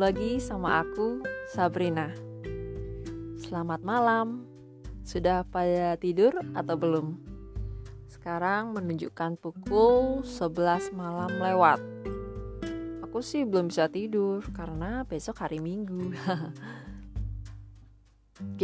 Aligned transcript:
lagi 0.00 0.40
sama 0.40 0.80
aku, 0.80 1.20
Sabrina. 1.52 2.16
Selamat 3.36 3.84
malam. 3.84 4.48
Sudah 5.04 5.44
pada 5.44 6.00
tidur 6.00 6.32
atau 6.56 6.80
belum? 6.80 7.20
Sekarang 8.08 8.72
menunjukkan 8.72 9.36
pukul 9.36 10.24
11 10.24 10.96
malam 10.96 11.28
lewat. 11.28 11.76
Aku 13.04 13.20
sih 13.20 13.44
belum 13.44 13.68
bisa 13.68 13.84
tidur 13.92 14.40
karena 14.56 15.04
besok 15.04 15.44
hari 15.44 15.60
Minggu. 15.60 16.16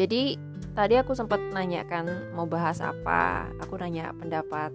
Jadi 0.00 0.40
tadi 0.72 0.96
aku 0.96 1.12
sempat 1.12 1.44
nanyakan 1.52 2.32
mau 2.32 2.48
bahas 2.48 2.80
apa. 2.80 3.52
Aku 3.60 3.76
nanya 3.76 4.16
pendapat 4.16 4.72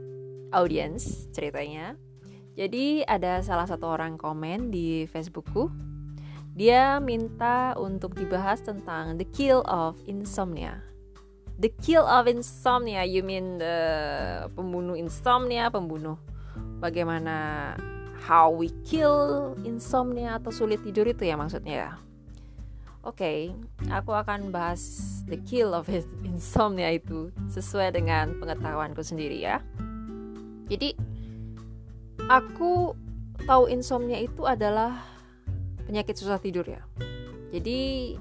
audiens 0.54 1.26
ceritanya. 1.34 1.98
Jadi 2.58 3.06
ada 3.06 3.38
salah 3.46 3.70
satu 3.70 3.86
orang 3.86 4.18
komen 4.18 4.74
di 4.74 5.06
Facebookku. 5.06 5.70
Dia 6.58 6.98
minta 6.98 7.78
untuk 7.78 8.18
dibahas 8.18 8.66
tentang 8.66 9.22
the 9.22 9.30
kill 9.30 9.62
of 9.70 9.94
insomnia. 10.10 10.82
The 11.62 11.70
kill 11.86 12.02
of 12.02 12.26
insomnia, 12.26 13.06
you 13.06 13.22
mean 13.22 13.62
the 13.62 13.78
pembunuh 14.58 14.98
insomnia, 14.98 15.70
pembunuh 15.70 16.18
bagaimana 16.82 17.78
how 18.26 18.50
we 18.50 18.74
kill 18.82 19.54
insomnia 19.62 20.42
atau 20.42 20.50
sulit 20.50 20.82
tidur 20.82 21.06
itu 21.06 21.30
ya 21.30 21.38
maksudnya 21.38 21.76
ya. 21.78 21.92
Oke, 23.06 23.22
okay, 23.22 23.40
aku 23.94 24.18
akan 24.18 24.50
bahas 24.50 24.82
the 25.30 25.38
kill 25.46 25.78
of 25.78 25.86
insomnia 26.30 26.90
itu 26.90 27.30
sesuai 27.54 27.94
dengan 27.94 28.34
pengetahuanku 28.42 29.06
sendiri 29.06 29.46
ya. 29.46 29.62
Jadi 30.68 30.98
aku 32.26 32.98
tahu 33.46 33.70
insomnia 33.70 34.18
itu 34.18 34.50
adalah 34.50 35.06
penyakit 35.86 36.18
susah 36.18 36.42
tidur 36.42 36.66
ya. 36.66 36.82
Jadi 37.54 38.14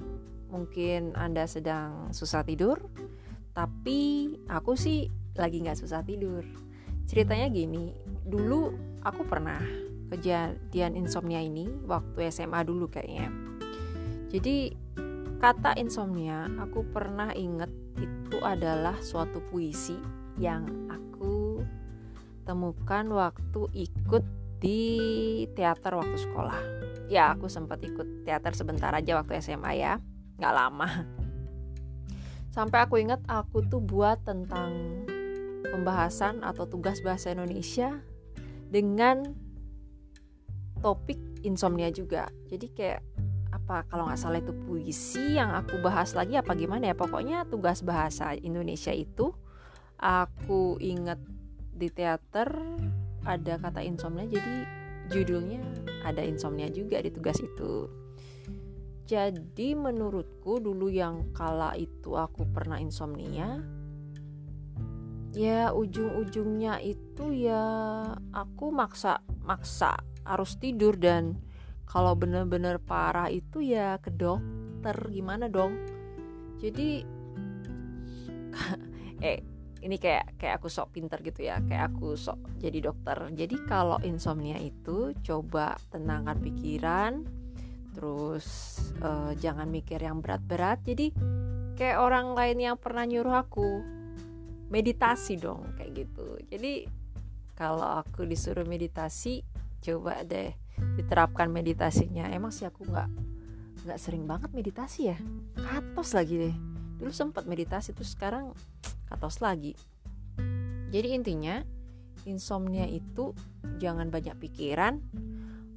mungkin 0.53 1.17
Anda 1.17 1.49
sedang 1.49 2.13
susah 2.13 2.45
tidur, 2.45 2.79
tapi 3.57 4.31
aku 4.47 4.77
sih 4.77 5.09
lagi 5.35 5.65
nggak 5.65 5.81
susah 5.81 6.05
tidur. 6.05 6.45
Ceritanya 7.09 7.49
gini, 7.49 7.97
dulu 8.27 8.71
aku 9.03 9.25
pernah 9.25 9.59
kejadian 10.13 10.95
insomnia 10.95 11.43
ini 11.43 11.67
waktu 11.87 12.31
SMA 12.31 12.63
dulu 12.63 12.87
kayaknya. 12.87 13.33
Jadi 14.31 14.75
kata 15.41 15.75
insomnia 15.81 16.47
aku 16.61 16.85
pernah 16.93 17.31
inget 17.33 17.71
itu 17.97 18.39
adalah 18.45 18.99
suatu 19.01 19.41
puisi 19.49 19.97
yang 20.37 20.69
aku 20.93 21.16
temukan 22.47 23.05
waktu 23.11 23.61
ikut 23.75 24.25
di 24.63 24.81
teater 25.53 25.99
waktu 25.99 26.17
sekolah. 26.17 26.57
Ya, 27.11 27.35
aku 27.35 27.51
sempat 27.51 27.83
ikut 27.83 28.23
teater 28.23 28.55
sebentar 28.55 28.95
aja 28.95 29.19
waktu 29.19 29.43
SMA 29.43 29.83
ya, 29.83 29.99
nggak 30.39 30.55
lama. 30.55 30.89
Sampai 32.57 32.87
aku 32.87 32.97
ingat 32.97 33.21
aku 33.29 33.67
tuh 33.69 33.85
buat 33.85 34.25
tentang 34.25 35.05
pembahasan 35.67 36.41
atau 36.41 36.65
tugas 36.65 37.05
bahasa 37.05 37.35
Indonesia 37.35 38.01
dengan 38.71 39.37
topik 40.81 41.21
insomnia 41.45 41.93
juga. 41.93 42.31
Jadi 42.49 42.67
kayak 42.73 43.03
apa 43.53 43.83
kalau 43.89 44.07
nggak 44.07 44.21
salah 44.21 44.39
itu 44.39 44.55
puisi 44.67 45.39
yang 45.39 45.51
aku 45.51 45.81
bahas 45.81 46.13
lagi 46.13 46.37
apa 46.37 46.53
gimana 46.53 46.93
ya 46.93 46.95
pokoknya 46.95 47.49
tugas 47.49 47.81
bahasa 47.81 48.37
Indonesia 48.37 48.93
itu 48.93 49.33
aku 49.97 50.77
inget 50.79 51.19
di 51.77 51.93
teater 51.93 52.49
ada 53.29 53.61
kata 53.61 53.85
insomnia 53.85 54.25
jadi 54.25 54.57
judulnya 55.13 55.61
ada 56.03 56.25
insomnia 56.25 56.73
juga 56.73 56.99
di 57.05 57.13
tugas 57.13 57.39
itu. 57.39 57.87
Jadi 59.07 59.79
menurutku 59.79 60.59
dulu 60.59 60.91
yang 60.91 61.31
kala 61.31 61.79
itu 61.79 62.19
aku 62.19 62.43
pernah 62.51 62.83
insomnia 62.83 63.63
ya 65.37 65.69
ujung-ujungnya 65.71 66.81
itu 66.81 67.29
ya 67.45 67.61
aku 68.33 68.73
maksa 68.73 69.21
maksa 69.45 70.01
harus 70.25 70.57
tidur 70.57 70.97
dan 70.97 71.37
kalau 71.87 72.17
bener-bener 72.19 72.83
parah 72.83 73.31
itu 73.31 73.63
ya 73.63 74.01
ke 74.03 74.11
dokter 74.11 74.97
gimana 75.13 75.47
dong? 75.47 75.79
Jadi 76.59 77.05
eh 79.23 79.39
ini 79.85 80.01
kayak 80.01 80.41
kayak 80.41 80.61
aku 80.61 80.73
sok 80.73 80.97
pinter 80.97 81.21
gitu 81.21 81.45
ya 81.45 81.61
kayak 81.61 81.93
aku 81.93 82.17
sok 82.17 82.41
jadi 82.57 82.91
dokter. 82.91 83.19
Jadi 83.37 83.57
kalau 83.69 84.01
insomnia 84.01 84.57
itu 84.57 85.13
coba 85.21 85.77
tenangkan 85.93 86.41
pikiran 86.41 87.13
terus 87.97 88.77
uh, 89.01 89.33
jangan 89.37 89.69
mikir 89.69 90.01
yang 90.01 90.21
berat-berat. 90.25 90.81
Jadi 90.85 91.13
kayak 91.77 92.01
orang 92.01 92.33
lain 92.33 92.59
yang 92.73 92.77
pernah 92.81 93.05
nyuruh 93.05 93.37
aku 93.37 93.69
meditasi 94.73 95.37
dong 95.37 95.77
kayak 95.77 96.07
gitu. 96.07 96.41
Jadi 96.49 96.89
kalau 97.57 98.01
aku 98.05 98.25
disuruh 98.29 98.65
meditasi 98.65 99.45
coba 99.81 100.25
deh 100.25 100.53
diterapkan 100.97 101.49
meditasinya. 101.53 102.29
Emang 102.33 102.53
sih 102.53 102.69
aku 102.69 102.85
nggak 102.85 103.09
nggak 103.87 104.01
sering 104.01 104.25
banget 104.25 104.51
meditasi 104.57 105.13
ya. 105.13 105.19
Katos 105.57 106.17
lagi 106.17 106.37
deh. 106.49 106.57
Dulu 106.97 107.13
sempat 107.13 107.45
meditasi 107.45 107.93
terus 107.93 108.17
sekarang 108.17 108.57
katos 109.07 109.41
lagi. 109.41 109.75
Jadi 110.91 111.09
intinya 111.15 111.63
insomnia 112.27 112.87
itu 112.87 113.35
jangan 113.79 114.11
banyak 114.11 114.35
pikiran. 114.39 115.03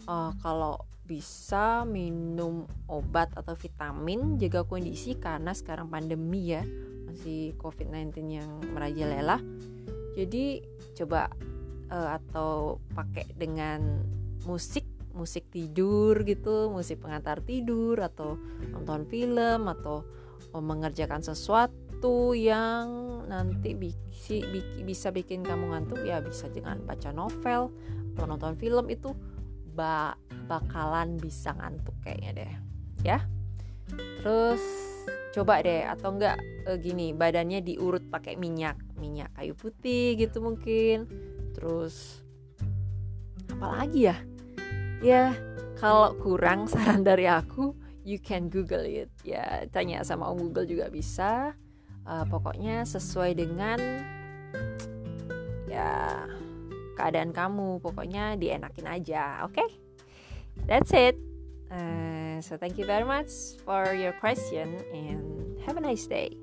Uh, 0.09 0.33
kalau 0.41 0.81
bisa 1.05 1.85
minum 1.89 2.69
obat 2.85 3.33
atau 3.33 3.57
vitamin 3.57 4.37
jaga 4.37 4.61
kondisi 4.61 5.17
karena 5.17 5.57
sekarang 5.57 5.89
pandemi 5.89 6.53
ya 6.53 6.61
masih 7.09 7.57
COVID-19 7.57 8.13
yang 8.29 8.49
merajalela. 8.69 9.41
Jadi 10.13 10.61
coba 10.93 11.29
uh, 11.89 12.09
atau 12.21 12.77
pakai 12.93 13.25
dengan 13.33 14.05
musik 14.45 14.85
musik 15.17 15.49
tidur 15.49 16.21
gitu, 16.21 16.69
musik 16.69 17.01
pengantar 17.01 17.41
tidur 17.41 17.97
atau 17.99 18.37
nonton 18.71 19.09
film 19.09 19.65
atau 19.67 20.05
mengerjakan 20.53 21.25
sesuatu 21.25 21.88
sesuatu 21.99 22.31
yang 22.31 22.87
nanti 23.27 23.75
bisi, 23.75 24.39
bisa 24.87 25.11
bikin 25.11 25.43
kamu 25.43 25.75
ngantuk 25.75 25.99
ya 26.07 26.23
bisa 26.23 26.47
dengan 26.47 26.79
baca 26.87 27.11
novel 27.11 27.75
atau 28.15 28.23
nonton 28.23 28.55
film 28.55 28.87
itu 28.87 29.11
ba 29.75 30.15
bakalan 30.47 31.19
bisa 31.19 31.51
ngantuk 31.59 31.91
kayaknya 31.99 32.31
deh 32.39 32.53
ya. 33.03 33.19
Terus 34.23 34.63
coba 35.35 35.59
deh 35.59 35.83
atau 35.83 36.15
enggak 36.15 36.39
e, 36.39 36.79
gini 36.79 37.11
badannya 37.11 37.59
diurut 37.67 38.07
pakai 38.07 38.39
minyak 38.39 38.79
minyak 38.95 39.35
kayu 39.35 39.51
putih 39.51 40.15
gitu 40.15 40.39
mungkin. 40.39 41.03
Terus 41.51 42.23
apalagi 43.51 44.07
ya? 44.07 44.15
Ya 45.03 45.35
kalau 45.75 46.15
kurang 46.15 46.63
saran 46.71 47.03
dari 47.03 47.27
aku 47.27 47.75
you 48.07 48.23
can 48.23 48.47
google 48.47 48.87
it. 48.87 49.11
Ya 49.27 49.67
tanya 49.67 49.99
sama 50.07 50.31
om 50.31 50.39
google 50.47 50.63
juga 50.63 50.87
bisa 50.87 51.59
uh, 52.05 52.25
pokoknya 52.27 52.85
sesuai 52.85 53.35
dengan 53.35 53.79
ya 55.67 56.23
keadaan 56.99 57.31
kamu. 57.31 57.79
Pokoknya 57.79 58.35
dienakin 58.35 58.87
aja 58.87 59.43
oke? 59.47 59.55
Okay? 59.55 59.69
that's 60.67 60.91
it. 60.91 61.15
Uh, 61.71 62.41
so 62.41 62.57
thank 62.57 62.77
you 62.77 62.85
very 62.85 63.05
much 63.05 63.29
for 63.63 63.93
your 63.93 64.11
question 64.19 64.81
and 64.93 65.59
have 65.65 65.77
a 65.77 65.81
nice 65.81 66.07
day 66.07 66.33